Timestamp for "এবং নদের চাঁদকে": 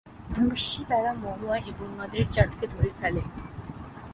1.65-2.65